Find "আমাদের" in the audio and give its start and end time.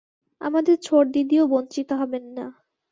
0.41-0.75